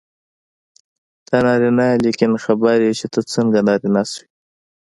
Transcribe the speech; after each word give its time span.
ته 1.27 1.35
نارینه 1.45 1.85
یې 1.91 1.97
لیکن 2.05 2.31
خبر 2.43 2.75
یې 2.85 2.91
چې 2.99 3.05
ته 3.13 3.19
څنګه 3.33 3.59
نارینه 3.67 4.03
شوې. 4.11 4.27